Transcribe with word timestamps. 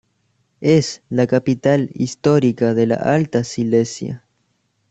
Es 0.61 1.03
la 1.09 1.27
capital 1.27 1.91
histórica 1.93 2.73
de 2.73 2.87
la 2.87 2.95
Alta 2.95 3.43
Silesia. 3.43 4.25